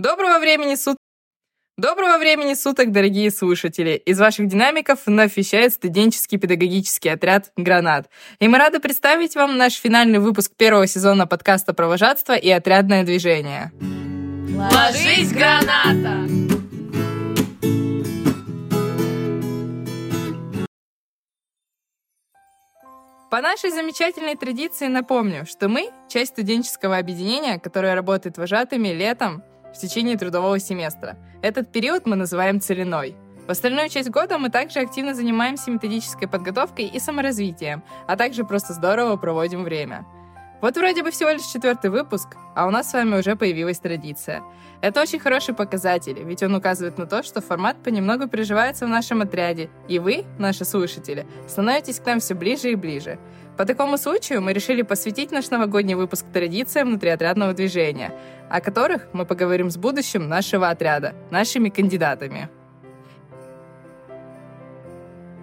Доброго 0.00 0.38
времени 0.38 0.76
суток! 0.76 0.98
Доброго 1.76 2.18
времени 2.18 2.54
суток, 2.54 2.92
дорогие 2.92 3.32
слушатели! 3.32 4.00
Из 4.06 4.20
ваших 4.20 4.46
динамиков 4.46 5.00
вновь 5.06 5.36
вещает 5.36 5.72
студенческий 5.72 6.38
педагогический 6.38 7.08
отряд 7.08 7.50
«Гранат». 7.56 8.08
И 8.38 8.46
мы 8.46 8.58
рады 8.58 8.78
представить 8.78 9.34
вам 9.34 9.56
наш 9.56 9.74
финальный 9.74 10.20
выпуск 10.20 10.52
первого 10.56 10.86
сезона 10.86 11.26
подкаста 11.26 11.74
«Провожатство 11.74 12.36
и 12.36 12.48
отрядное 12.48 13.02
движение». 13.02 13.72
Ложись, 14.54 15.32
граната! 15.32 16.28
По 23.32 23.40
нашей 23.40 23.70
замечательной 23.70 24.36
традиции 24.36 24.86
напомню, 24.86 25.44
что 25.44 25.68
мы— 25.68 25.90
часть 26.08 26.34
студенческого 26.34 26.96
объединения, 26.98 27.58
которое 27.58 27.96
работает 27.96 28.38
вожатыми 28.38 28.88
летом 28.88 29.42
в 29.74 29.78
течение 29.78 30.16
трудового 30.16 30.58
семестра. 30.58 31.16
Этот 31.42 31.72
период 31.72 32.06
мы 32.06 32.16
называем 32.16 32.60
целиной. 32.60 33.16
В 33.46 33.50
остальную 33.50 33.88
часть 33.88 34.10
года 34.10 34.38
мы 34.38 34.50
также 34.50 34.80
активно 34.80 35.14
занимаемся 35.14 35.70
методической 35.70 36.28
подготовкой 36.28 36.86
и 36.86 36.98
саморазвитием, 36.98 37.82
а 38.06 38.16
также 38.16 38.44
просто 38.44 38.74
здорово 38.74 39.16
проводим 39.16 39.64
время— 39.64 40.06
вот 40.60 40.76
вроде 40.76 41.04
бы 41.04 41.12
всего 41.12 41.30
лишь 41.30 41.46
четвертый 41.46 41.88
выпуск, 41.88 42.36
а 42.56 42.66
у 42.66 42.70
нас 42.70 42.90
с 42.90 42.92
вами 42.92 43.16
уже 43.16 43.36
появилась 43.36 43.78
традиция. 43.78 44.42
Это 44.80 45.00
очень 45.00 45.20
хороший 45.20 45.54
показатель, 45.54 46.18
ведь 46.24 46.42
он 46.42 46.52
указывает 46.52 46.98
на 46.98 47.06
то, 47.06 47.22
что 47.22 47.40
формат 47.40 47.80
понемногу 47.80 48.26
приживается 48.26 48.86
в 48.86 48.88
нашем 48.88 49.22
отряде, 49.22 49.70
и 49.86 50.00
вы, 50.00 50.24
наши 50.36 50.64
слушатели, 50.64 51.28
становитесь 51.46 52.00
к 52.00 52.06
нам 52.06 52.18
все 52.18 52.34
ближе 52.34 52.72
и 52.72 52.74
ближе. 52.74 53.20
По 53.58 53.64
такому 53.64 53.98
случаю 53.98 54.40
мы 54.40 54.52
решили 54.52 54.82
посвятить 54.82 55.32
наш 55.32 55.50
новогодний 55.50 55.96
выпуск 55.96 56.24
традициям 56.32 56.90
внутриотрядного 56.90 57.54
движения, 57.54 58.14
о 58.48 58.60
которых 58.60 59.08
мы 59.12 59.26
поговорим 59.26 59.68
с 59.68 59.76
будущим 59.76 60.28
нашего 60.28 60.68
отряда, 60.68 61.16
нашими 61.32 61.68
кандидатами. 61.68 62.48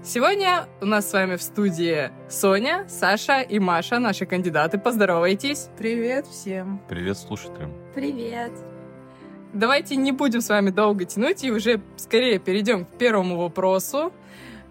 Сегодня 0.01 0.65
у 0.79 0.85
нас 0.85 1.09
с 1.09 1.11
вами 1.11 1.35
в 1.35 1.41
студии 1.41 2.09
Соня, 2.29 2.85
Саша 2.87 3.41
и 3.41 3.59
Маша, 3.59 3.99
наши 3.99 4.25
кандидаты. 4.25 4.77
Поздоровайтесь. 4.77 5.67
Привет 5.77 6.25
всем. 6.25 6.81
Привет 6.87 7.17
слушателям. 7.17 7.73
Привет. 7.93 8.53
Давайте 9.51 9.97
не 9.97 10.13
будем 10.13 10.39
с 10.39 10.47
вами 10.47 10.69
долго 10.69 11.03
тянуть 11.03 11.43
и 11.43 11.51
уже 11.51 11.81
скорее 11.97 12.39
перейдем 12.39 12.85
к 12.85 12.97
первому 12.97 13.35
вопросу. 13.35 14.13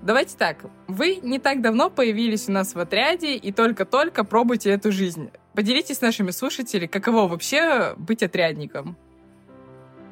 Давайте 0.04 0.36
так. 0.36 0.58
Вы 0.86 1.16
не 1.22 1.38
так 1.38 1.62
давно 1.62 1.88
появились 1.88 2.46
у 2.50 2.52
нас 2.52 2.74
в 2.74 2.78
отряде 2.78 3.36
и 3.36 3.52
только-только 3.52 4.22
пробуйте 4.22 4.68
эту 4.68 4.92
жизнь. 4.92 5.30
Поделитесь 5.54 5.96
с 5.96 6.00
нашими 6.02 6.30
слушателями, 6.30 6.88
каково 6.88 7.26
вообще 7.26 7.94
быть 7.96 8.22
отрядником. 8.22 8.98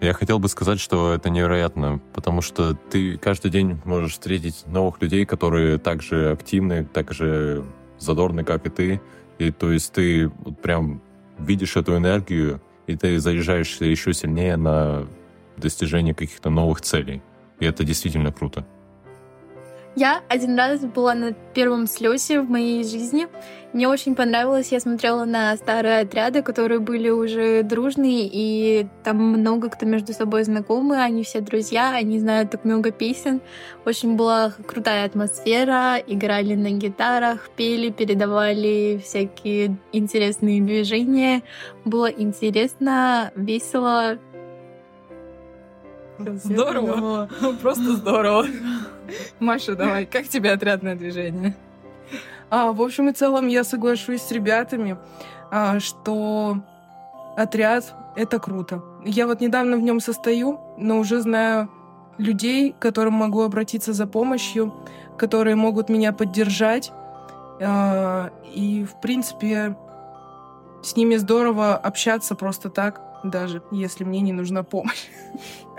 Я 0.01 0.15
хотел 0.15 0.39
бы 0.39 0.49
сказать, 0.49 0.81
что 0.81 1.12
это 1.12 1.29
невероятно, 1.29 2.01
потому 2.15 2.41
что 2.41 2.75
ты 2.75 3.19
каждый 3.19 3.51
день 3.51 3.81
можешь 3.84 4.12
встретить 4.12 4.65
новых 4.67 5.03
людей, 5.03 5.27
которые 5.27 5.77
так 5.77 6.01
же 6.01 6.33
активны, 6.33 6.87
так 6.87 7.12
же 7.12 7.62
задорны, 7.99 8.45
как 8.45 8.67
и 8.67 8.71
ты. 8.71 9.01
И 9.39 9.51
то 9.51 9.71
есть 9.71 9.93
ты 9.93 10.31
прям 10.62 11.03
видишь 11.39 11.77
эту 11.77 11.99
энергию, 11.99 12.62
и 12.87 12.97
ты 12.97 13.21
заряжаешься 13.21 13.84
еще 13.84 14.15
сильнее 14.15 14.56
на 14.56 15.06
достижение 15.59 16.15
каких-то 16.15 16.49
новых 16.49 16.81
целей. 16.81 17.23
И 17.61 17.67
это 17.67 17.84
действительно 17.84 18.33
круто. 18.33 18.67
Я 19.95 20.23
один 20.29 20.57
раз 20.57 20.81
была 20.81 21.15
на 21.15 21.33
первом 21.33 21.87
слете 21.87 22.41
в 22.41 22.48
моей 22.48 22.83
жизни. 22.83 23.29
Мне 23.75 23.89
очень 23.89 24.15
понравилось. 24.15 24.73
Я 24.73 24.81
смотрела 24.81 25.27
на 25.27 25.55
старые 25.57 26.01
отряды, 26.01 26.43
которые 26.43 26.81
были 26.81 27.11
уже 27.11 27.62
дружные, 27.62 28.29
и 28.33 28.87
там 29.05 29.19
много 29.19 29.69
кто 29.69 29.84
между 29.84 30.15
собой 30.15 30.45
знакомы. 30.45 30.97
Они 30.97 31.25
все 31.25 31.41
друзья, 31.41 31.95
они 31.95 32.19
знают 32.19 32.51
так 32.51 32.65
много 32.65 32.91
песен. 32.91 33.43
Очень 33.84 34.17
была 34.17 34.55
крутая 34.67 35.05
атмосфера. 35.05 35.99
Играли 36.06 36.55
на 36.55 36.71
гитарах, 36.71 37.50
пели, 37.50 37.91
передавали 37.91 38.99
всякие 39.05 39.77
интересные 39.93 40.62
движения. 40.62 41.43
Было 41.84 42.06
интересно, 42.06 43.31
весело. 43.37 44.19
Здорово. 46.19 47.28
Просто 47.61 47.97
здорово. 47.97 48.47
Маша, 49.41 49.75
давай, 49.75 50.07
как 50.07 50.29
тебе 50.29 50.53
отрядное 50.53 50.95
движение? 50.95 51.55
А, 52.51 52.73
в 52.73 52.83
общем 52.83 53.09
и 53.09 53.13
целом, 53.13 53.47
я 53.47 53.65
соглашусь 53.65 54.23
с 54.23 54.31
ребятами, 54.31 54.99
а, 55.51 55.81
что 55.81 56.59
отряд— 57.37 57.95
это 58.17 58.39
круто. 58.39 58.83
Я 59.05 59.27
вот 59.27 59.41
недавно 59.41 59.77
в 59.77 59.81
нем 59.81 60.01
состою, 60.01 60.61
но 60.77 60.99
уже 60.99 61.21
знаю 61.21 61.71
людей, 62.19 62.73
к 62.73 62.79
которым 62.79 63.15
могу 63.15 63.43
обратиться 63.43 63.93
за 63.93 64.07
помощью, 64.07 64.73
которые 65.17 65.57
могут 65.57 65.89
меня 65.89 66.13
поддержать. 66.13 66.93
А, 67.61 68.31
и, 68.53 68.84
в 68.84 69.01
принципе, 69.01 69.77
с 70.83 70.97
ними 70.97 71.17
здорово 71.17 71.77
общаться 71.77 72.34
просто 72.34 72.69
так, 72.69 73.01
даже 73.25 73.63
если 73.71 74.05
мне 74.05 74.21
не 74.21 74.33
нужна 74.33 74.63
помощь. 74.63 75.09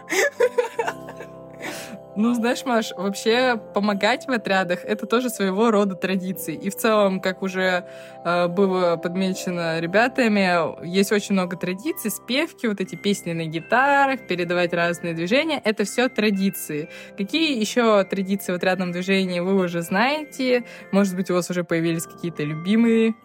Ну, 2.16 2.36
знаешь, 2.36 2.64
Маш, 2.64 2.92
вообще 2.96 3.60
помогать 3.74 4.28
в 4.28 4.32
отрядах— 4.32 4.80
это 4.86 5.08
тоже 5.08 5.30
своего 5.30 5.72
рода 5.72 5.96
традиции. 5.96 6.54
И 6.54 6.70
в 6.70 6.76
целом, 6.76 7.20
как 7.20 7.42
уже 7.42 7.86
э, 8.24 8.48
было 8.48 8.98
подмечено 8.98 9.80
ребятами, 9.80 10.86
есть 10.86 11.12
очень 11.12 11.34
много 11.34 11.58
традиций, 11.58 12.12
спевки, 12.12 12.68
вот 12.68 12.80
эти 12.80 12.96
песни 12.96 13.34
на 13.34 13.46
гитарах, 13.46 14.28
передавать 14.28 14.74
разные 14.74 15.16
движения— 15.16 15.60
это 15.64 15.86
все 15.86 16.08
традиции. 16.08 16.88
Какие 17.18 17.60
еще 17.60 18.04
традиции 18.04 18.52
в 18.52 18.56
отрядном 18.56 18.92
движении 18.92 19.40
вы 19.40 19.56
уже 19.56 19.82
знаете? 19.82 20.66
Может 20.92 21.16
быть, 21.16 21.32
у 21.32 21.34
вас 21.34 21.50
уже 21.50 21.64
появились 21.64 22.06
какие-то 22.06 22.44
любимые? 22.44 23.16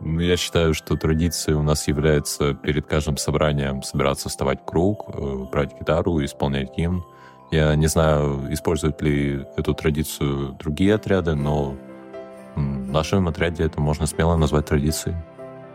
Ну, 0.00 0.18
я 0.18 0.36
считаю, 0.36 0.74
что 0.74 0.96
традицией 0.96 1.56
у 1.56 1.62
нас 1.62 1.86
является 1.86 2.54
перед 2.54 2.86
каждым 2.86 3.16
собранием 3.16 3.82
собираться 3.82 4.28
вставать 4.28 4.62
в 4.62 4.64
круг, 4.64 5.08
э, 5.08 5.44
брать 5.52 5.78
гитару, 5.78 6.24
исполнять 6.24 6.76
гимн. 6.76 7.04
Я 7.50 7.74
не 7.76 7.86
знаю, 7.86 8.52
используют 8.52 9.00
ли 9.00 9.46
эту 9.56 9.74
традицию 9.74 10.52
другие 10.58 10.94
отряды, 10.94 11.34
но 11.34 11.76
в 12.54 12.90
нашем 12.90 13.28
отряде 13.28 13.64
это 13.64 13.80
можно 13.80 14.06
смело 14.06 14.36
назвать 14.36 14.66
традицией. 14.66 15.16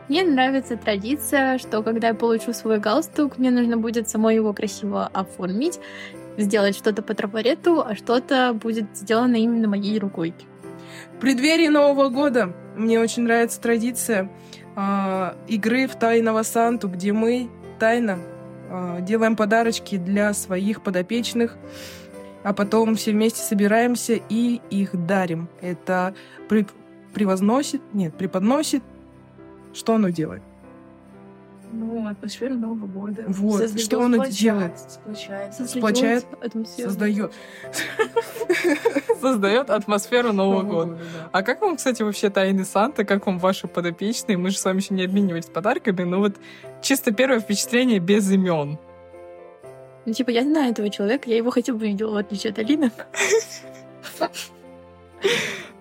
Мне 0.10 0.24
нравится 0.24 0.78
традиция, 0.78 1.58
что 1.58 1.82
когда 1.82 2.10
я 2.10 2.14
получу 2.14 2.54
свой 2.54 2.80
галстук, 2.80 3.38
мне 3.38 3.52
нужно 3.52 3.78
будет 3.78 4.10
самой 4.10 4.36
его 4.36 4.54
красиво 4.54 5.10
оформить, 5.14 5.80
сделать 6.38 6.76
что-то 6.76 7.02
по 7.02 7.14
трафарету, 7.14 7.82
а 7.82 7.96
что-то 7.96 8.54
будет 8.54 8.96
сделано 8.96 9.38
именно 9.38 9.68
моей 9.68 9.98
рукой. 10.00 10.34
В 11.16 11.22
преддверии 11.22 11.70
Нового 11.70 12.10
года 12.10 12.54
мне 12.76 13.00
очень 13.00 13.24
нравится 13.24 13.62
традиция 13.62 14.30
э, 14.76 15.34
игры 15.48 15.88
в 15.88 15.96
тайного 15.96 16.44
Санту, 16.44 16.90
где 16.90 17.14
мы 17.14 17.50
тайно 17.80 18.20
делаем 19.02 19.36
подарочки 19.36 19.98
для 19.98 20.34
своих 20.34 20.82
подопечных, 20.82 21.58
а 22.44 22.54
потом 22.54 22.96
все 22.96 23.12
вместе 23.12 23.42
собираемся 23.42 24.20
и 24.30 24.62
их 24.70 25.06
дарим. 25.06 25.50
Это 25.62 26.14
при, 26.50 26.68
превозносит, 27.14 27.82
нет, 27.94 28.16
преподносит. 28.16 28.84
Что 29.74 29.96
оно 29.96 30.10
делает? 30.10 30.44
Ну, 31.76 32.08
атмосферу 32.08 32.54
Нового 32.54 32.86
года. 32.86 33.24
Вот, 33.28 33.62
Создает, 33.62 33.86
что 33.86 33.98
он 33.98 34.14
это 34.22 34.32
делает? 34.32 34.80
Сплочает. 34.80 35.54
Сплочает, 35.56 36.26
атмосферу. 36.40 36.90
создает. 36.90 37.34
Создает 39.20 39.70
атмосферу 39.72 40.34
Нового 40.34 40.62
года. 40.62 41.00
А 41.32 41.42
как 41.42 41.62
вам, 41.62 41.78
кстати, 41.78 42.04
вообще 42.04 42.30
тайны 42.30 42.64
Санта? 42.64 43.06
Как 43.06 43.26
вам 43.26 43.40
ваши 43.40 43.68
подопечные? 43.68 44.38
Мы 44.38 44.52
же 44.52 44.60
с 44.60 44.66
вами 44.66 44.82
еще 44.82 44.94
не 44.94 45.04
обменивались 45.04 45.46
подарками, 45.46 46.04
но 46.04 46.20
вот 46.20 46.36
чисто 46.84 47.12
первое 47.12 47.40
впечатление 47.40 47.98
без 47.98 48.30
имен. 48.32 48.78
Ну, 50.06 50.14
типа, 50.14 50.30
я 50.30 50.44
знаю 50.44 50.72
этого 50.72 50.90
человека, 50.90 51.28
я 51.30 51.38
его 51.38 51.50
хотя 51.50 51.74
бы 51.74 51.88
видела, 51.88 52.14
в 52.14 52.18
отличие 52.18 52.52
от 52.52 52.60
Алины. 52.60 52.92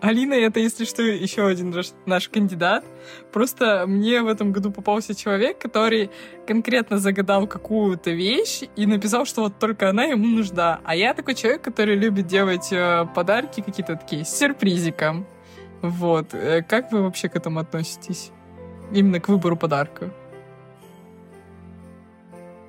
Алина, 0.03 0.35
это, 0.35 0.59
если 0.59 0.85
что, 0.85 1.01
еще 1.01 1.47
один 1.47 1.73
наш 2.07 2.29
кандидат. 2.29 2.85
Просто 3.33 3.85
мне 3.87 4.21
в 4.21 4.27
этом 4.27 4.51
году 4.51 4.73
попался 4.73 5.15
человек, 5.15 5.59
который 5.59 6.11
конкретно 6.45 6.99
загадал 6.99 7.47
какую-то 7.47 8.11
вещь 8.11 8.63
и 8.75 8.87
написал, 8.87 9.25
что 9.27 9.43
вот 9.43 9.61
только 9.61 9.89
она 9.89 10.03
ему 10.03 10.27
нужна. 10.27 10.81
А 10.83 10.97
я 10.97 11.15
такой 11.15 11.37
человек, 11.37 11.63
который 11.63 11.95
любит 11.95 12.27
делать 12.27 12.73
э, 12.73 13.07
подарки 13.15 13.61
какие-то 13.61 13.95
такие 13.95 14.25
с 14.25 14.37
сюрпризиком. 14.37 15.25
Вот. 15.83 16.35
Э, 16.35 16.63
как 16.63 16.91
вы 16.91 17.03
вообще 17.03 17.29
к 17.29 17.37
этому 17.37 17.61
относитесь? 17.61 18.33
Именно 18.91 19.21
к 19.21 19.29
выбору 19.29 19.57
подарка? 19.57 20.13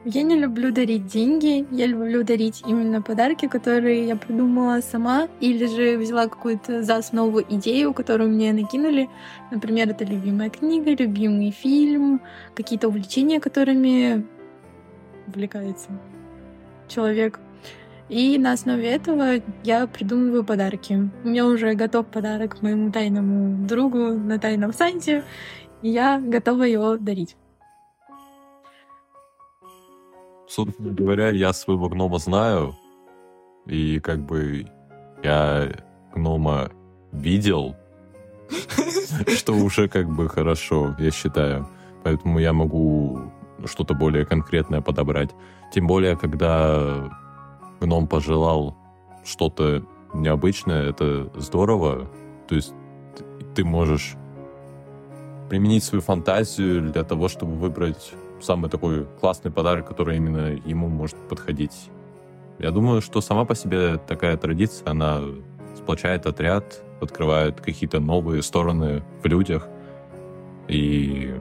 Я 0.06 0.24
не 0.24 0.36
люблю 0.36 0.74
дарить 0.74 1.08
деньги, 1.08 1.66
я 1.72 1.86
люблю 1.86 2.26
дарить 2.26 2.62
именно 2.68 3.02
подарки, 3.02 3.48
которые 3.48 4.06
я 4.06 4.18
придумала 4.18 4.82
сама, 4.82 5.30
или 5.40 5.66
же 5.66 5.98
взяла 5.98 6.28
какую-то 6.28 6.84
за 6.84 6.98
основу 6.98 7.42
идею, 7.42 7.94
которую 7.94 8.30
мне 8.30 8.52
накинули. 8.52 9.10
Например, 9.50 9.90
это 9.90 10.04
любимая 10.04 10.50
книга, 10.50 10.92
любимый 10.92 11.52
фильм, 11.52 12.20
какие-то 12.54 12.90
увлечения, 12.90 13.40
которыми 13.40 14.26
увлекается 15.26 15.88
человек. 16.90 17.40
И 18.10 18.38
на 18.38 18.52
основе 18.52 18.90
этого 18.90 19.42
я 19.64 19.88
придумываю 19.88 20.44
подарки. 20.44 21.10
У 21.24 21.30
меня 21.30 21.46
уже 21.46 21.76
готов 21.76 22.08
подарок 22.08 22.62
моему 22.62 22.92
тайному 22.92 23.66
другу 23.66 24.12
на 24.12 24.38
тайном 24.38 24.74
Санте, 24.74 25.24
и 25.82 25.88
я 25.88 26.20
готова 26.20 26.64
его 26.64 26.98
дарить. 26.98 27.38
Собственно 30.54 30.94
говоря, 30.94 31.30
я 31.30 31.52
своего 31.52 31.90
гнома 31.90 32.20
знаю, 32.20 32.76
и 33.66 34.00
как 34.00 34.20
бы 34.20 34.68
я 35.24 35.68
гнома 36.14 36.70
видел, 37.12 37.76
что 39.36 39.54
уже 39.54 39.88
как 39.88 40.08
бы 40.08 40.30
хорошо, 40.30 40.96
я 41.00 41.10
считаю. 41.10 41.68
Поэтому 42.04 42.38
я 42.38 42.54
могу 42.54 43.32
что-то 43.66 43.96
более 43.96 44.28
конкретное 44.28 44.82
подобрать. 44.82 45.32
Тем 45.74 45.88
более, 45.88 46.16
когда 46.16 47.12
гном 47.82 48.06
пожелал 48.06 48.78
что-то 49.26 49.84
необычное, 50.14 50.88
это 50.88 51.32
здорово. 51.36 52.12
То 52.48 52.54
есть 52.54 52.76
ты 53.56 53.66
можешь 53.66 54.14
применить 55.50 55.84
свою 55.84 56.04
фантазию 56.04 56.92
для 56.92 57.04
того, 57.04 57.28
чтобы 57.28 57.56
выбрать 57.56 58.14
самый 58.44 58.70
такой 58.70 59.06
классный 59.20 59.52
подарок, 59.52 59.88
который 59.88 60.18
именно 60.18 60.60
ему 60.66 60.88
может 60.88 61.18
подходить. 61.28 61.90
Я 62.60 62.72
думаю, 62.72 63.02
что 63.02 63.22
сама 63.22 63.46
по 63.46 63.56
себе 63.56 63.98
такая 63.98 64.38
традиция, 64.38 64.92
она 64.92 65.22
сплочает 65.76 66.26
отряд, 66.26 66.84
открывает 67.02 67.62
какие-то 67.62 68.00
новые 68.00 68.42
стороны 68.42 69.04
в 69.24 69.26
людях. 69.26 69.68
И 70.68 71.36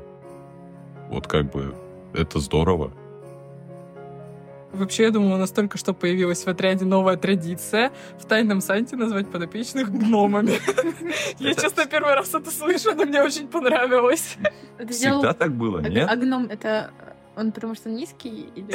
вот 1.10 1.26
как 1.26 1.50
бы 1.50 1.74
это 2.14 2.38
здорово. 2.40 2.92
Вообще, 4.72 5.04
я 5.04 5.10
думаю, 5.10 5.34
у 5.34 5.38
нас 5.38 5.50
только 5.50 5.76
что 5.76 5.92
появилась 5.92 6.44
в 6.44 6.48
отряде 6.48 6.84
новая 6.84 7.16
традиция 7.16 7.92
в 8.18 8.24
тайном 8.24 8.60
санте 8.60 8.96
назвать 8.96 9.28
подопечных 9.30 9.90
гномами. 9.90 10.58
Я, 11.38 11.54
честно, 11.54 11.84
первый 11.86 12.14
раз 12.14 12.34
это 12.34 12.50
слышу, 12.50 12.94
но 12.94 13.04
мне 13.04 13.22
очень 13.22 13.48
понравилось. 13.48 14.36
Всегда 14.88 15.34
так 15.34 15.52
было, 15.52 15.80
А- 15.80 15.88
нет? 15.88 16.08
А 16.10 16.16
гном 16.16 16.46
это 16.46 16.90
он 17.36 17.52
потому 17.52 17.74
что 17.74 17.88
низкий 17.88 18.48
или... 18.54 18.74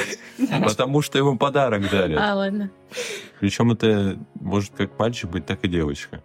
Потому 0.65 1.01
что 1.01 1.17
ему 1.17 1.37
подарок 1.37 1.89
дали. 1.91 2.15
А, 2.15 2.33
ладно. 2.35 2.71
Причем 3.39 3.71
это 3.71 4.17
может 4.35 4.73
как 4.75 4.97
мальчик 4.97 5.29
быть, 5.29 5.45
так 5.45 5.63
и 5.63 5.67
девочка. 5.67 6.23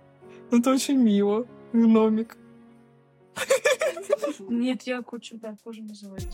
Ну, 0.51 0.59
Это 0.59 0.71
очень 0.71 0.97
мило. 0.97 1.47
Гномик. 1.73 2.37
Нет, 4.49 4.83
я 4.83 5.03
кучу, 5.03 5.37
да, 5.39 5.55
тоже 5.65 5.83
называть. 5.83 6.29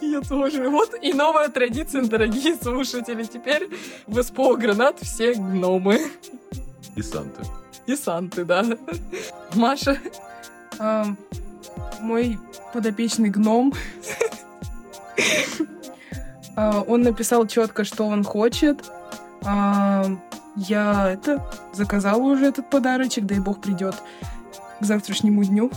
Я 0.00 0.20
тоже. 0.20 0.68
Вот 0.68 0.94
и 1.00 1.12
новая 1.12 1.48
традиция, 1.48 2.02
дорогие 2.02 2.54
слушатели. 2.56 3.22
Теперь 3.24 3.68
в 4.06 4.22
СПО 4.22 4.56
Гранат 4.56 4.98
все 5.00 5.34
гномы. 5.34 6.00
И 6.96 7.02
Санты. 7.02 7.42
И 7.86 7.94
Санты, 7.96 8.44
да. 8.44 8.64
Маша, 9.54 9.98
А, 10.78 11.06
мой 12.00 12.38
подопечный 12.72 13.30
гном. 13.30 13.72
А, 16.56 16.80
Он 16.86 17.02
написал 17.02 17.46
четко, 17.46 17.84
что 17.84 18.06
он 18.06 18.24
хочет. 18.24 18.90
А, 19.44 20.04
Я 20.56 21.10
это 21.12 21.44
заказала 21.74 22.22
уже 22.22 22.46
этот 22.46 22.70
подарочек, 22.70 23.24
дай 23.26 23.38
бог 23.40 23.60
придет 23.60 23.94
к 24.80 24.84
завтрашнему 24.84 25.44
дню. 25.44 25.70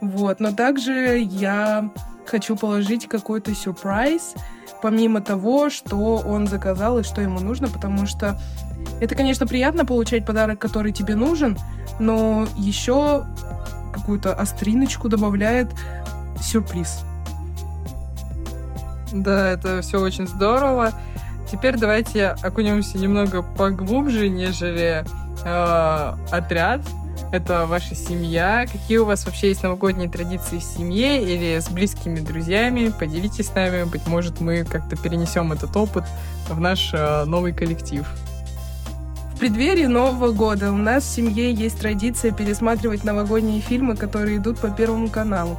Вот, 0.00 0.40
но 0.40 0.52
также 0.52 1.18
я 1.18 1.90
хочу 2.26 2.56
положить 2.56 3.08
какой-то 3.08 3.54
сюрприз, 3.54 4.34
помимо 4.82 5.20
того, 5.20 5.68
что 5.68 6.16
он 6.16 6.46
заказал 6.46 6.98
и 6.98 7.02
что 7.02 7.20
ему 7.20 7.40
нужно, 7.40 7.68
потому 7.68 8.06
что 8.06 8.38
это, 9.00 9.14
конечно, 9.14 9.46
приятно 9.46 9.84
получать 9.84 10.24
подарок, 10.24 10.58
который 10.58 10.92
тебе 10.92 11.14
нужен, 11.14 11.58
но 11.98 12.46
еще 12.56 13.26
какую-то 13.92 14.32
остриночку 14.34 15.08
добавляет 15.08 15.68
сюрприз. 16.40 17.00
Да, 19.12 19.50
это 19.50 19.82
все 19.82 20.00
очень 20.00 20.26
здорово. 20.26 20.92
Теперь 21.50 21.76
давайте 21.76 22.28
окунемся 22.42 22.96
немного 22.98 23.42
поглубже, 23.42 24.28
нежели 24.28 25.04
э, 25.44 26.14
отряд. 26.30 26.80
Это 27.32 27.66
ваша 27.66 27.94
семья. 27.94 28.66
Какие 28.70 28.98
у 28.98 29.04
вас 29.04 29.24
вообще 29.24 29.48
есть 29.48 29.62
новогодние 29.62 30.08
традиции 30.08 30.58
в 30.58 30.64
семье 30.64 31.22
или 31.22 31.60
с 31.60 31.68
близкими 31.68 32.18
друзьями? 32.18 32.92
Поделитесь 32.98 33.46
с 33.46 33.54
нами. 33.54 33.84
Быть 33.84 34.08
может, 34.08 34.40
мы 34.40 34.64
как-то 34.64 34.96
перенесем 34.96 35.52
этот 35.52 35.76
опыт 35.76 36.04
в 36.48 36.58
наш 36.58 36.90
э, 36.92 37.24
новый 37.26 37.52
коллектив. 37.52 38.04
В 39.32 39.38
преддверии 39.38 39.86
Нового 39.86 40.32
года 40.32 40.72
у 40.72 40.76
нас 40.76 41.04
в 41.04 41.08
семье 41.08 41.52
есть 41.54 41.78
традиция 41.78 42.32
пересматривать 42.32 43.04
новогодние 43.04 43.60
фильмы, 43.60 43.96
которые 43.96 44.38
идут 44.38 44.58
по 44.58 44.68
Первому 44.68 45.08
каналу. 45.08 45.56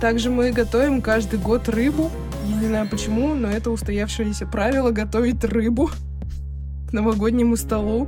Также 0.00 0.28
мы 0.28 0.52
готовим 0.52 1.00
каждый 1.00 1.38
год 1.38 1.70
рыбу. 1.70 2.10
Я 2.44 2.56
не 2.56 2.66
знаю 2.66 2.88
почему, 2.90 3.34
но 3.34 3.48
это 3.48 3.70
устоявшееся 3.70 4.46
правило 4.46 4.90
готовить 4.90 5.42
рыбу 5.42 5.90
к 6.90 6.92
новогоднему 6.92 7.56
столу. 7.56 8.06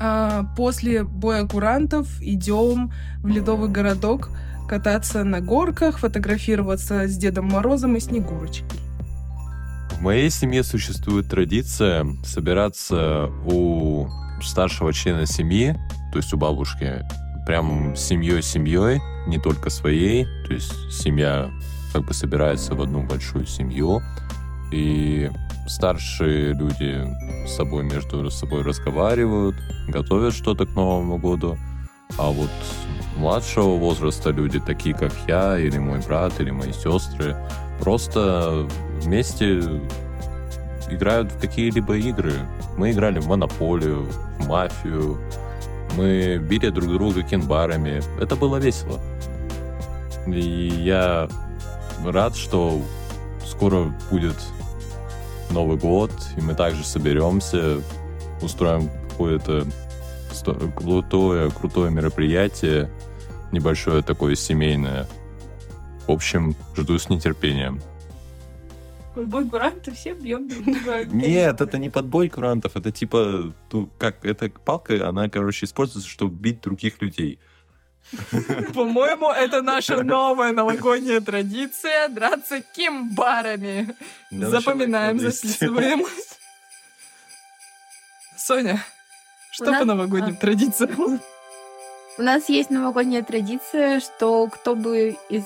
А 0.00 0.44
после 0.56 1.04
боя 1.04 1.46
курантов 1.46 2.08
идем 2.20 2.92
в 3.18 3.28
ледовый 3.28 3.68
городок 3.68 4.30
кататься 4.68 5.24
на 5.24 5.40
горках, 5.40 5.98
фотографироваться 5.98 7.06
с 7.06 7.16
Дедом 7.16 7.46
Морозом 7.46 7.96
и 7.96 8.00
Снегурочкой. 8.00 8.78
В 9.92 10.00
моей 10.00 10.30
семье 10.30 10.62
существует 10.64 11.28
традиция 11.28 12.06
собираться 12.24 13.30
у 13.46 14.08
старшего 14.42 14.92
члена 14.92 15.26
семьи, 15.26 15.76
то 16.12 16.18
есть 16.18 16.32
у 16.32 16.36
бабушки, 16.36 17.02
прям 17.46 17.94
семьей-семьей, 17.96 19.00
не 19.26 19.38
только 19.38 19.70
своей. 19.70 20.26
То 20.46 20.54
есть 20.54 20.72
семья 20.90 21.50
как 21.92 22.04
бы 22.04 22.14
собирается 22.14 22.74
в 22.74 22.82
одну 22.82 23.02
большую 23.06 23.46
семью, 23.46 24.02
и 24.72 25.30
старшие 25.66 26.52
люди 26.52 27.06
с 27.46 27.56
собой 27.56 27.84
между 27.84 28.30
собой 28.30 28.62
разговаривают, 28.62 29.56
готовят 29.88 30.34
что-то 30.34 30.66
к 30.66 30.74
Новому 30.74 31.18
году, 31.18 31.56
а 32.18 32.30
вот 32.30 32.50
младшего 33.16 33.76
возраста 33.76 34.30
люди, 34.30 34.60
такие 34.60 34.94
как 34.94 35.12
я, 35.26 35.58
или 35.58 35.78
мой 35.78 36.00
брат, 36.00 36.40
или 36.40 36.50
мои 36.50 36.72
сестры, 36.72 37.36
просто 37.80 38.68
вместе 39.02 39.60
играют 40.90 41.32
в 41.32 41.40
какие-либо 41.40 41.96
игры. 41.96 42.34
Мы 42.76 42.92
играли 42.92 43.18
в 43.18 43.26
Монополию, 43.26 44.06
в 44.38 44.48
Мафию, 44.48 45.18
мы 45.96 46.38
били 46.38 46.70
друг 46.70 46.90
друга 46.90 47.22
кенбарами. 47.22 48.02
Это 48.20 48.36
было 48.36 48.56
весело. 48.56 49.00
И 50.26 50.40
я 50.40 51.28
рад, 52.04 52.36
что 52.36 52.80
скоро 53.46 53.94
будет 54.10 54.36
Новый 55.54 55.78
год, 55.78 56.10
и 56.36 56.40
мы 56.40 56.54
также 56.54 56.84
соберемся, 56.84 57.80
устроим 58.42 58.90
какое-то 59.08 59.64
крутое, 60.74 61.48
крутое 61.50 61.92
мероприятие, 61.92 62.90
небольшое 63.52 64.02
такое 64.02 64.34
семейное. 64.34 65.06
В 66.08 66.10
общем, 66.10 66.56
жду 66.76 66.98
с 66.98 67.08
нетерпением. 67.08 67.80
Бой 69.14 69.48
куранты 69.48 69.92
все 69.92 70.12
бьем 70.14 70.48
друг 70.48 70.64
друга. 70.64 71.04
Нет, 71.04 71.60
это 71.60 71.78
не 71.78 71.88
подбой 71.88 72.28
курантов, 72.28 72.76
это 72.76 72.90
типа, 72.90 73.54
ну, 73.70 73.88
как, 73.96 74.24
эта 74.24 74.50
палка, 74.50 75.08
она, 75.08 75.28
короче, 75.28 75.66
используется, 75.66 76.10
чтобы 76.10 76.34
бить 76.34 76.62
других 76.62 77.00
людей. 77.00 77.38
По-моему, 78.74 79.30
это 79.30 79.62
наша 79.62 80.02
новая 80.02 80.52
новогодняя 80.52 81.20
традиция 81.20 82.08
драться 82.08 82.60
кимбарами. 82.60 83.94
Для 84.30 84.50
Запоминаем, 84.50 85.18
записываем. 85.18 86.04
Соня, 88.36 88.84
что 89.50 89.70
нас- 89.70 89.80
по 89.80 89.86
новогодним 89.86 90.34
а. 90.34 90.40
традициям? 90.40 91.20
У 92.16 92.22
нас 92.22 92.48
есть 92.48 92.70
новогодняя 92.70 93.22
традиция, 93.22 94.00
что 94.00 94.46
кто 94.48 94.76
бы 94.76 95.16
из 95.28 95.44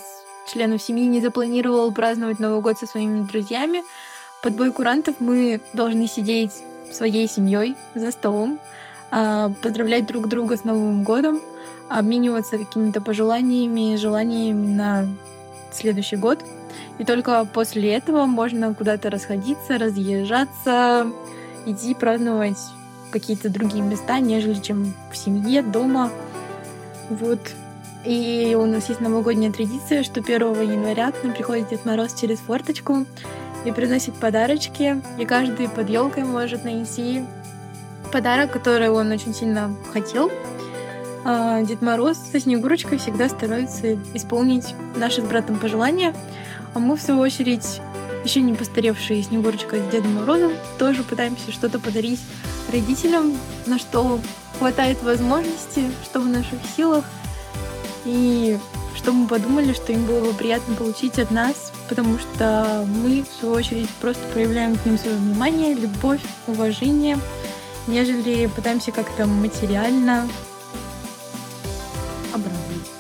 членов 0.52 0.82
семьи 0.82 1.06
не 1.06 1.20
запланировал 1.20 1.92
праздновать 1.92 2.40
Новый 2.40 2.60
год 2.60 2.78
со 2.78 2.86
своими 2.86 3.24
друзьями, 3.24 3.82
под 4.42 4.54
бой 4.54 4.72
курантов 4.72 5.16
мы 5.20 5.60
должны 5.72 6.06
сидеть 6.08 6.52
своей 6.92 7.28
семьей 7.28 7.76
за 7.94 8.10
столом, 8.10 8.60
поздравлять 9.10 10.06
друг 10.06 10.28
друга 10.28 10.56
с 10.56 10.64
Новым 10.64 11.04
годом, 11.04 11.40
обмениваться 11.88 12.58
какими-то 12.58 13.00
пожеланиями, 13.00 13.96
желаниями 13.96 14.66
на 14.66 15.06
следующий 15.72 16.16
год. 16.16 16.44
И 16.98 17.04
только 17.04 17.44
после 17.44 17.94
этого 17.94 18.26
можно 18.26 18.74
куда-то 18.74 19.10
расходиться, 19.10 19.78
разъезжаться, 19.78 21.06
идти 21.66 21.94
праздновать 21.94 22.58
какие-то 23.10 23.48
другие 23.48 23.82
места, 23.82 24.18
нежели 24.20 24.60
чем 24.60 24.94
в 25.10 25.16
семье, 25.16 25.62
дома. 25.62 26.10
Вот. 27.08 27.40
И 28.04 28.56
у 28.58 28.66
нас 28.66 28.88
есть 28.88 29.00
новогодняя 29.00 29.52
традиция, 29.52 30.02
что 30.02 30.20
1 30.20 30.40
января 30.60 31.10
к 31.10 31.22
нам 31.24 31.32
приходит 31.32 31.70
Дед 31.70 31.84
Мороз 31.84 32.14
через 32.14 32.38
форточку, 32.38 33.06
и 33.64 33.72
приносит 33.72 34.14
подарочки. 34.14 35.02
И 35.18 35.24
каждый 35.24 35.68
под 35.68 35.88
елкой 35.90 36.24
может 36.24 36.64
найти 36.64 37.24
подарок, 38.10 38.52
который 38.52 38.90
он 38.90 39.10
очень 39.10 39.34
сильно 39.34 39.74
хотел. 39.92 40.30
А 41.24 41.62
Дед 41.62 41.82
Мороз 41.82 42.16
со 42.32 42.40
Снегурочкой 42.40 42.98
всегда 42.98 43.28
стараются 43.28 43.94
исполнить 44.14 44.74
наши 44.96 45.20
с 45.20 45.24
братом 45.24 45.58
пожелания. 45.58 46.14
А 46.74 46.78
мы, 46.78 46.96
в 46.96 47.02
свою 47.02 47.20
очередь, 47.20 47.80
еще 48.24 48.40
не 48.40 48.54
постаревшие 48.54 49.22
Снегурочка 49.22 49.76
с 49.76 49.92
Дедом 49.92 50.14
Морозом, 50.14 50.52
тоже 50.78 51.02
пытаемся 51.02 51.52
что-то 51.52 51.78
подарить 51.78 52.20
родителям, 52.72 53.32
на 53.66 53.78
что 53.78 54.20
хватает 54.58 55.02
возможности, 55.02 55.90
что 56.04 56.20
в 56.20 56.26
наших 56.26 56.58
силах. 56.76 57.04
И 58.04 58.58
что 58.96 59.12
мы 59.12 59.28
подумали, 59.28 59.72
что 59.72 59.92
им 59.92 60.04
было 60.04 60.20
бы 60.20 60.32
приятно 60.32 60.74
получить 60.74 61.18
от 61.18 61.30
нас, 61.30 61.72
потому 61.88 62.18
что 62.18 62.84
мы, 62.86 63.22
в 63.22 63.40
свою 63.40 63.54
очередь, 63.54 63.88
просто 64.00 64.22
проявляем 64.32 64.76
к 64.76 64.84
ним 64.84 64.98
свое 64.98 65.16
внимание, 65.16 65.74
любовь, 65.74 66.20
уважение, 66.46 67.18
нежели 67.88 68.46
пытаемся 68.46 68.92
как-то 68.92 69.26
материально 69.26 70.28
обрадовать. 72.32 72.90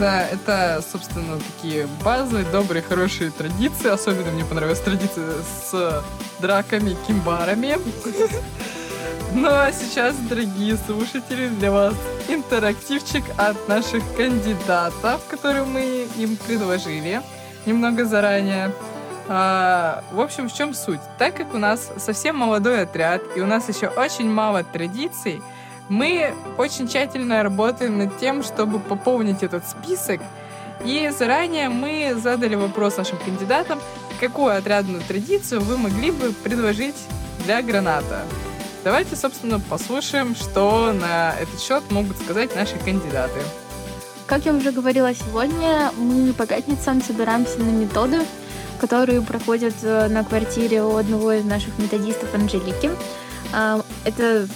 Да, 0.00 0.26
это, 0.26 0.82
собственно, 0.90 1.38
такие 1.38 1.86
базовые, 2.02 2.44
добрые, 2.46 2.82
хорошие 2.82 3.30
традиции. 3.30 3.88
Особенно 3.88 4.32
мне 4.32 4.44
понравилась 4.44 4.80
традиция 4.80 5.34
с 5.70 6.02
драками, 6.40 6.96
кимбарами. 7.06 7.78
Ну 9.36 9.48
а 9.48 9.72
сейчас, 9.72 10.14
дорогие 10.28 10.78
слушатели, 10.86 11.48
для 11.48 11.72
вас 11.72 11.94
интерактивчик 12.28 13.24
от 13.36 13.68
наших 13.68 14.04
кандидатов, 14.16 15.22
которые 15.28 15.64
мы 15.64 16.06
им 16.16 16.36
предложили 16.36 17.20
немного 17.66 18.04
заранее. 18.04 18.72
А, 19.26 20.04
в 20.12 20.20
общем, 20.20 20.48
в 20.48 20.54
чем 20.54 20.74
суть? 20.74 21.00
Так 21.18 21.36
как 21.36 21.54
у 21.54 21.58
нас 21.58 21.90
совсем 21.96 22.36
молодой 22.36 22.82
отряд, 22.82 23.22
и 23.36 23.40
у 23.40 23.46
нас 23.46 23.68
еще 23.68 23.88
очень 23.88 24.30
мало 24.30 24.64
традиций, 24.64 25.42
мы 25.88 26.34
очень 26.58 26.88
тщательно 26.88 27.42
работаем 27.42 27.98
над 27.98 28.18
тем, 28.18 28.42
чтобы 28.42 28.78
пополнить 28.78 29.42
этот 29.42 29.66
список. 29.66 30.20
И 30.84 31.10
заранее 31.16 31.68
мы 31.68 32.14
задали 32.16 32.54
вопрос 32.54 32.96
нашим 32.96 33.18
кандидатам, 33.18 33.80
какую 34.20 34.56
отрядную 34.56 35.02
традицию 35.02 35.60
вы 35.60 35.78
могли 35.78 36.10
бы 36.10 36.32
предложить 36.32 36.96
для 37.44 37.62
граната. 37.62 38.22
Давайте, 38.82 39.16
собственно, 39.16 39.60
послушаем, 39.60 40.34
что 40.34 40.92
на 40.92 41.34
этот 41.40 41.60
счет 41.60 41.90
могут 41.90 42.18
сказать 42.18 42.54
наши 42.54 42.76
кандидаты. 42.76 43.40
Как 44.26 44.44
я 44.44 44.52
уже 44.52 44.72
говорила 44.72 45.14
сегодня, 45.14 45.90
мы 45.96 46.32
по 46.32 46.46
пятницам 46.46 47.02
собираемся 47.02 47.58
на 47.60 47.70
методы, 47.70 48.20
которые 48.84 49.22
проходят 49.22 49.72
э, 49.82 50.08
на 50.08 50.24
квартире 50.24 50.82
у 50.82 50.96
одного 50.96 51.32
из 51.32 51.44
наших 51.46 51.78
методистов 51.78 52.34
Анжелики. 52.34 52.90
А, 53.50 53.80
Это 54.04 54.46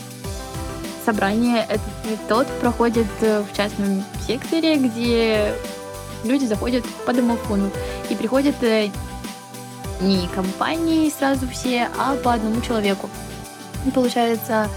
собрание, 1.07 1.65
этот 1.67 1.81
метод 2.05 2.47
проходит 2.61 3.07
э, 3.23 3.41
в 3.41 3.57
частном 3.57 4.05
секторе, 4.27 4.77
где 4.77 5.55
люди 6.25 6.45
заходят 6.45 6.85
по 7.07 7.15
домофону 7.15 7.71
и 8.11 8.15
приходят 8.15 8.63
э, 8.63 8.91
не 10.03 10.29
компанией 10.35 11.11
сразу 11.11 11.49
все, 11.49 11.89
а 11.97 12.15
по 12.17 12.35
одному 12.35 12.61
человеку. 12.61 13.09
И 13.87 13.91
получается, 13.91 14.69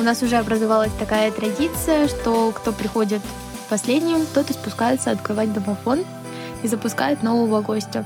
у 0.00 0.02
нас 0.02 0.24
уже 0.24 0.38
образовалась 0.38 0.92
такая 0.98 1.30
традиция, 1.30 2.08
что 2.08 2.50
кто 2.50 2.72
приходит 2.72 3.22
последним, 3.68 4.26
тот 4.34 4.50
и 4.50 4.54
спускается 4.54 5.12
открывать 5.12 5.52
домофон 5.52 6.04
и 6.64 6.66
запускает 6.66 7.22
нового 7.22 7.60
гостя 7.60 8.04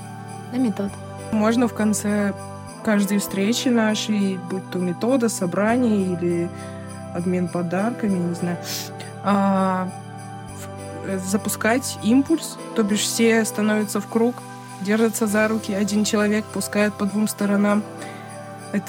на 0.53 0.57
метод. 0.59 0.91
Можно 1.33 1.67
в 1.69 1.75
конце 1.75 2.35
каждой 2.85 3.19
встречи 3.19 3.69
нашей, 3.69 4.39
будь 4.51 4.69
то 4.71 4.79
метода, 4.79 5.29
собрание 5.29 6.13
или 6.15 6.49
обмен 7.15 7.49
подарками, 7.49 8.19
не 8.19 8.35
знаю, 8.35 8.57
а, 9.25 9.89
в- 11.05 11.09
э, 11.09 11.19
запускать 11.19 11.99
импульс, 12.03 12.57
то 12.75 12.83
бишь 12.83 13.01
все 13.03 13.45
становятся 13.45 14.01
в 14.01 14.07
круг, 14.09 14.35
держатся 14.81 15.27
за 15.27 15.47
руки, 15.49 15.73
один 15.73 16.05
человек 16.05 16.45
пускает 16.47 16.93
по 16.95 17.05
двум 17.07 17.29
сторонам. 17.29 17.83
Это 18.73 18.87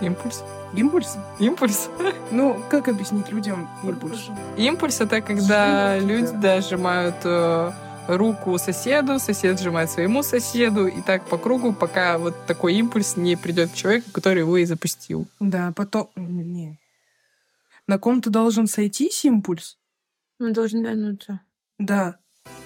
Импульс. 0.00 0.42
импульс? 0.74 1.16
Импульс. 1.38 1.88
Ну, 2.30 2.62
как 2.70 2.88
объяснить 2.88 3.30
людям 3.32 3.68
импульс? 3.82 4.28
Импульс 4.56 5.00
это 5.00 5.20
когда 5.20 5.98
Сжимать, 5.98 6.02
люди 6.04 6.32
да. 6.32 6.38
да, 6.38 6.60
сжимают 6.60 7.16
э, 7.24 7.72
руку 8.16 8.58
соседу, 8.58 9.18
сосед 9.18 9.60
сжимает 9.60 9.90
своему 9.90 10.22
соседу, 10.22 10.86
и 10.86 11.00
так 11.02 11.28
по 11.28 11.38
кругу, 11.38 11.72
пока 11.72 12.18
вот 12.18 12.34
такой 12.46 12.74
импульс 12.74 13.16
не 13.16 13.36
придет 13.36 13.70
к 13.70 13.74
человеку, 13.74 14.10
который 14.12 14.40
его 14.40 14.56
и 14.56 14.64
запустил. 14.64 15.26
Да, 15.40 15.72
потом... 15.74 16.10
Не. 16.16 16.78
На 17.86 17.98
ком-то 17.98 18.30
должен 18.30 18.66
сойтись 18.66 19.24
импульс? 19.24 19.78
Он 20.38 20.52
должен 20.52 20.82
вернуться. 20.82 21.40
Да. 21.78 22.16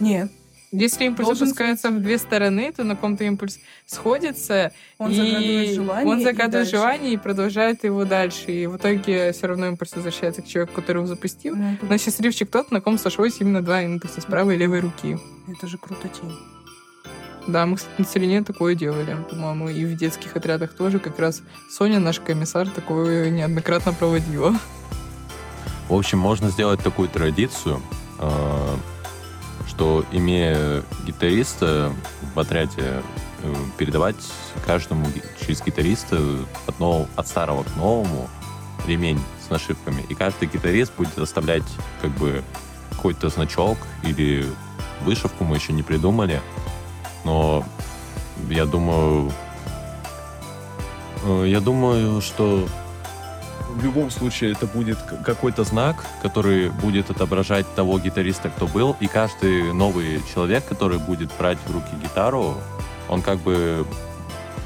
Нет. 0.01 0.31
Если 0.77 1.05
импульс 1.05 1.27
Должен 1.29 1.47
запускается 1.47 1.91
в 1.91 2.01
две 2.01 2.19
стороны, 2.19 2.73
то 2.73 2.83
на 2.85 2.97
ком-то 2.97 3.25
импульс 3.25 3.59
сходится, 3.87 4.73
Он 4.99 5.11
и 5.11 5.15
загадывает 5.15 5.75
желание. 5.75 6.07
он 6.13 6.21
и 6.21 6.25
загадывает 6.25 6.53
дальше. 6.53 6.71
желание 6.73 7.13
и 7.13 7.17
продолжает 7.17 7.85
его 7.85 8.05
дальше. 8.05 8.51
И 8.51 8.67
в 8.67 8.77
итоге 8.77 9.33
все 9.33 9.47
равно 9.47 9.67
импульс 9.69 9.95
возвращается 9.95 10.43
к 10.43 10.47
человеку, 10.49 10.75
который 10.75 10.99
его 10.99 11.07
запустил. 11.07 11.55
Ну, 11.57 11.75
это- 11.75 11.87
Но 11.87 11.97
счастливчик 11.99 12.51
тот, 12.51 12.71
на 12.73 12.81
ком 12.81 12.99
сошлось 12.99 13.41
именно 13.41 13.63
два 13.63 13.83
импульса 13.83 14.21
с 14.21 14.25
правой 14.25 14.57
и 14.57 14.59
левой 14.59 14.81
руки. 14.81 15.17
Это 15.49 15.67
же 15.67 15.79
круто 15.79 16.09
тень. 16.09 16.33
Да, 17.47 17.67
мы, 17.67 17.77
кстати, 17.77 17.93
на 17.99 18.05
Целине 18.07 18.43
такое 18.43 18.75
делали, 18.75 19.17
по-моему, 19.31 19.69
и 19.69 19.85
в 19.85 19.97
детских 19.97 20.35
отрядах 20.35 20.75
тоже. 20.75 20.99
Как 20.99 21.19
раз 21.19 21.43
Соня, 21.71 22.01
наш 22.01 22.19
комиссар, 22.19 22.69
такое 22.71 23.29
неоднократно 23.31 23.93
проводила. 23.93 24.55
В 25.89 25.95
общем, 25.95 26.19
можно 26.19 26.49
сделать 26.49 26.81
такую 26.83 27.09
традицию, 27.09 27.83
э, 28.19 28.77
что 29.75 30.05
имея 30.13 30.85
гитариста 31.05 31.93
в 32.35 32.39
отряде, 32.39 33.03
э, 33.43 33.55
передавать 33.77 34.17
каждому 34.65 35.07
через 35.41 35.63
гитариста 35.63 36.21
от, 36.67 36.79
нового- 36.79 37.09
от 37.17 37.27
старого 37.27 37.65
к 37.65 37.77
новому 37.77 38.29
ремень 38.87 39.21
с 39.45 39.51
нашивками. 39.51 40.05
И 40.09 40.15
каждый 40.15 40.47
гитарист 40.47 40.93
будет 40.97 41.19
оставлять 41.19 41.65
как 42.01 42.11
бы 42.13 42.45
какой-то 42.91 43.29
значок 43.31 43.77
или 44.05 44.47
вышивку 45.05 45.43
мы 45.43 45.57
еще 45.57 45.73
не 45.73 45.83
придумали. 45.83 46.41
Но 47.25 47.65
я 48.49 48.67
думаю, 48.67 49.33
э, 51.25 51.47
я 51.49 51.61
думаю, 51.61 52.21
что 52.21 52.69
в 53.75 53.85
любом 53.85 54.11
случае 54.11 54.53
это 54.53 54.67
будет 54.67 54.99
какой-то 55.25 55.65
знак, 55.65 55.97
который 56.23 56.71
будет 56.71 57.11
отображать 57.11 57.67
того 57.75 57.99
гитариста, 57.99 58.49
кто 58.49 58.67
был, 58.67 58.97
и 59.01 59.07
каждый 59.07 59.73
новый 59.73 60.23
человек, 60.33 60.65
который 60.65 60.99
будет 60.99 61.31
брать 61.37 61.59
в 61.67 61.73
руки 61.73 61.95
гитару, 62.03 62.55
он 63.09 63.21
как 63.21 63.39
бы 63.39 63.85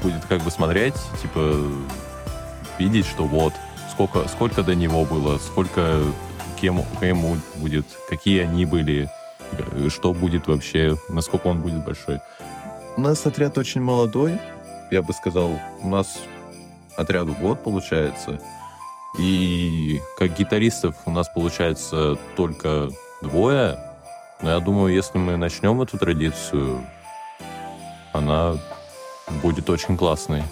будет 0.03 0.23
как 0.25 0.41
бы 0.41 0.51
смотреть, 0.51 0.95
типа 1.21 1.55
видеть, 2.77 3.07
что 3.07 3.23
вот 3.23 3.53
сколько 3.91 4.27
сколько 4.27 4.63
до 4.63 4.75
него 4.75 5.03
было, 5.05 5.37
сколько 5.39 6.01
кем 6.61 6.79
он 6.79 7.41
будет, 7.55 7.85
какие 8.09 8.41
они 8.41 8.65
были, 8.65 9.09
э, 9.51 9.89
что 9.89 10.13
будет 10.13 10.47
вообще, 10.47 10.97
насколько 11.09 11.47
он 11.47 11.61
будет 11.61 11.83
большой. 11.83 12.19
У 12.97 13.01
нас 13.01 13.25
отряд 13.25 13.57
очень 13.57 13.81
молодой, 13.81 14.39
я 14.91 15.01
бы 15.01 15.13
сказал, 15.13 15.51
у 15.81 15.89
нас 15.89 16.19
отряду 16.97 17.33
год 17.33 17.63
получается. 17.63 18.39
И 19.17 20.01
как 20.17 20.37
гитаристов 20.37 20.95
у 21.05 21.11
нас 21.11 21.27
получается 21.29 22.17
только 22.35 22.89
двое. 23.21 23.77
Но 24.41 24.51
я 24.51 24.59
думаю, 24.59 24.93
если 24.93 25.17
мы 25.17 25.35
начнем 25.35 25.81
эту 25.81 25.97
традицию, 25.97 26.85
она 28.13 28.55
будет 29.41 29.69
очень 29.69 29.97
классной. 29.97 30.43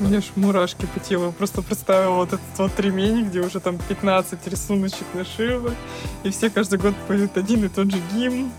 У 0.00 0.04
меня 0.04 0.20
ж 0.20 0.24
мурашки 0.36 0.86
по 0.86 1.00
телу. 1.00 1.32
Просто 1.32 1.62
представила 1.62 2.16
вот 2.16 2.32
этот 2.32 2.58
вот 2.58 2.80
ремень, 2.80 3.26
где 3.26 3.40
уже 3.40 3.60
там 3.60 3.78
15 3.78 4.46
рисуночек 4.48 5.06
нашивок, 5.14 5.74
и 6.24 6.30
все 6.30 6.50
каждый 6.50 6.78
год 6.78 6.94
поют 7.06 7.36
один 7.36 7.64
и 7.64 7.68
тот 7.68 7.90
же 7.90 7.98
гимн. 8.12 8.50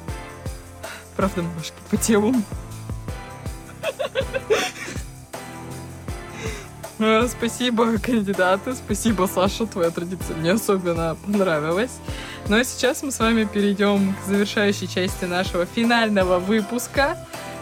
Правда, 1.15 1.41
мурашки 1.41 1.75
по 1.89 1.97
телу. 1.97 2.33
Спасибо, 7.27 7.97
кандидаты. 7.97 8.75
Спасибо, 8.75 9.27
Саша. 9.33 9.65
Твоя 9.65 9.89
традиция 9.89 10.35
мне 10.37 10.51
особенно 10.51 11.15
понравилась. 11.25 11.91
Ну 12.47 12.57
а 12.59 12.63
сейчас 12.63 13.03
мы 13.03 13.11
с 13.11 13.19
вами 13.19 13.45
перейдем 13.45 14.13
к 14.13 14.27
завершающей 14.27 14.87
части 14.87 15.25
нашего 15.25 15.65
финального 15.65 16.39
выпуска. 16.39 17.17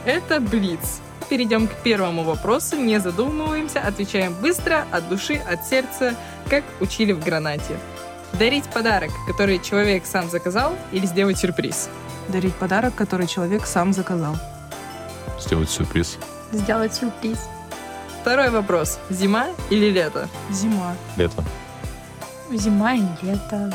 Это 0.05 0.39
Блиц. 0.39 1.01
Перейдем 1.29 1.67
к 1.67 1.75
первому 1.83 2.23
вопросу, 2.23 2.75
не 2.75 2.99
задумываемся, 2.99 3.79
отвечаем 3.79 4.33
быстро, 4.41 4.85
от 4.91 5.07
души, 5.07 5.35
от 5.35 5.65
сердца, 5.65 6.15
как 6.49 6.63
учили 6.81 7.13
в 7.13 7.23
гранате. 7.23 7.77
Дарить 8.33 8.65
подарок, 8.65 9.11
который 9.27 9.59
человек 9.59 10.05
сам 10.05 10.29
заказал, 10.29 10.75
или 10.91 11.05
сделать 11.05 11.37
сюрприз? 11.37 11.89
Дарить 12.27 12.55
подарок, 12.55 12.95
который 12.95 13.27
человек 13.27 13.65
сам 13.65 13.93
заказал. 13.93 14.35
Сделать 15.39 15.69
сюрприз. 15.69 16.17
Сделать 16.51 16.93
сюрприз. 16.93 17.39
Второй 18.21 18.51
вопрос. 18.51 18.99
Зима 19.09 19.47
или 19.71 19.89
лето? 19.89 20.29
Зима. 20.51 20.95
Лето. 21.17 21.43
Зима 22.51 22.93
и 22.93 23.03
лето. 23.23 23.73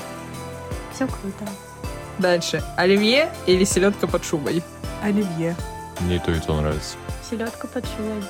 Все 0.94 1.08
круто. 1.08 1.44
Дальше. 2.18 2.62
Оливье 2.76 3.28
или 3.46 3.64
селедка 3.64 4.06
под 4.06 4.24
шубой? 4.24 4.62
Оливье. 5.02 5.56
Мне 6.00 6.16
и 6.16 6.18
то, 6.20 6.30
и 6.30 6.38
то 6.38 6.60
нравится. 6.60 6.96
Селедка 7.28 7.66
под 7.66 7.84
шубой. 7.86 8.22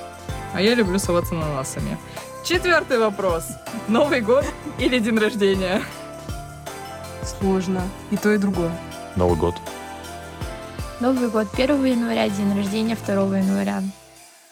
А 0.54 0.62
я 0.62 0.74
люблю 0.74 0.98
салат 0.98 1.26
с 1.26 1.32
ананасами. 1.32 1.98
Четвертый 2.44 2.98
вопрос. 2.98 3.44
Новый 3.86 4.22
год 4.22 4.46
или 4.78 4.98
день 4.98 5.18
рождения? 5.18 5.82
Сложно. 7.22 7.82
И 8.10 8.16
то, 8.16 8.32
и 8.32 8.38
другое. 8.38 8.72
Новый 9.16 9.36
год. 9.36 9.54
Новый 10.98 11.28
год 11.28 11.48
1 11.52 11.84
января, 11.84 12.26
день 12.30 12.56
рождения 12.56 12.96
2 12.96 13.38
января. 13.38 13.82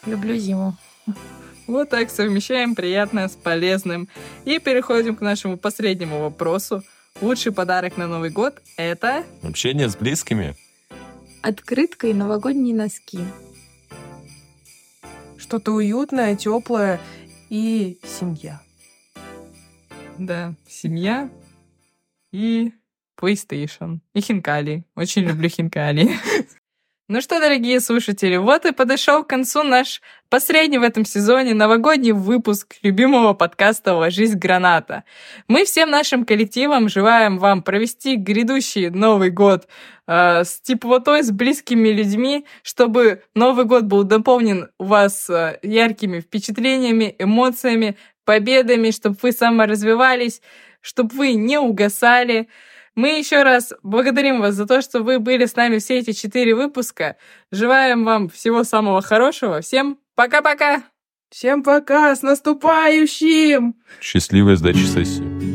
Люблю 0.05 0.37
зиму. 0.37 0.75
Вот 1.67 1.89
так 1.89 2.09
совмещаем 2.09 2.75
приятное 2.75 3.27
с 3.27 3.31
полезным. 3.31 4.07
И 4.45 4.59
переходим 4.59 5.15
к 5.15 5.21
нашему 5.21 5.57
последнему 5.57 6.19
вопросу. 6.21 6.83
Лучший 7.21 7.51
подарок 7.51 7.97
на 7.97 8.07
Новый 8.07 8.29
год— 8.29 8.61
это... 8.77 9.23
Общение 9.41 9.89
с 9.89 9.95
близкими. 9.95 10.55
Открытка 11.41 12.07
и 12.07 12.13
новогодние 12.13 12.75
носки. 12.75 13.19
Что-то 15.37 15.71
уютное, 15.71 16.35
теплое 16.35 16.99
и 17.49 17.99
семья. 18.03 18.61
Да, 20.17 20.55
семья 20.67 21.29
и 22.31 22.73
PlayStation. 23.17 23.99
И 24.13 24.21
хинкали. 24.21 24.85
Очень 24.95 25.23
люблю 25.23 25.49
хинкали. 25.49 26.17
Ну 27.07 27.21
что, 27.21 27.39
дорогие 27.39 27.81
слушатели, 27.81 28.35
вот 28.37 28.65
и 28.65 28.71
подошел 28.71 29.23
к 29.23 29.27
концу 29.27 29.61
наш 29.61 30.01
последний 30.27 30.79
в 30.79 30.81
этом 30.81 31.05
сезоне 31.05 31.53
новогодний 31.53 32.13
выпуск 32.13 32.77
любимого 32.81 33.35
подкаста 33.35 33.93
«Ложись 33.93 34.35
граната». 34.35 35.03
Мы 35.47 35.65
всем 35.65 35.91
нашим 35.91 36.25
коллективам 36.25 36.89
желаем 36.89 37.37
вам 37.37 37.61
провести 37.61 38.15
грядущий 38.15 38.89
Новый 38.89 39.29
год 39.29 39.67
э, 40.07 40.43
с 40.43 40.59
теплотой, 40.61 41.21
с 41.21 41.29
близкими 41.29 41.89
людьми, 41.89 42.47
чтобы 42.63 43.21
Новый 43.35 43.65
год 43.65 43.83
был 43.83 44.03
дополнен 44.03 44.71
у 44.79 44.85
вас 44.85 45.29
э, 45.29 45.59
яркими 45.61 46.21
впечатлениями, 46.21 47.15
эмоциями, 47.19 47.97
победами, 48.23 48.89
чтобы 48.89 49.15
вы 49.21 49.31
саморазвивались, 49.31 50.41
чтобы 50.81 51.15
вы 51.15 51.33
не 51.33 51.59
угасали. 51.59 52.49
Мы 52.95 53.19
еще 53.19 53.43
раз 53.43 53.73
благодарим 53.83 54.39
вас 54.39 54.55
за 54.55 54.65
то, 54.65 54.81
что 54.81 55.01
вы 55.01 55.19
были 55.19 55.45
с 55.45 55.55
нами 55.55 55.79
все 55.79 55.99
эти 55.99 56.13
четыре 56.13 56.55
выпуска. 56.55 57.17
Желаем 57.51 58.05
вам 58.05 58.29
всего 58.29 58.63
самого 58.63 59.01
хорошего. 59.01 59.61
Всем 59.61 59.99
пока-пока! 60.15 60.83
Всем 61.29 61.63
пока, 61.63 62.15
с 62.15 62.21
наступающим! 62.21 63.75
Счастливой 63.99 64.55
сдачи 64.55 64.85
сессии. 64.85 65.54